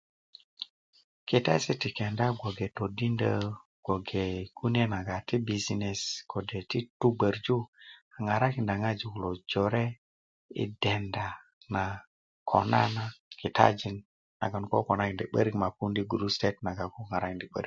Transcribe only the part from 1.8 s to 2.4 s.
ti kenda